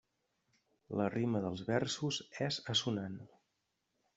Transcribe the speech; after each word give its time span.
La 1.01 1.09
rima 1.15 1.41
dels 1.43 1.63
versos 1.69 2.19
és 2.47 2.59
assonant. 2.75 3.19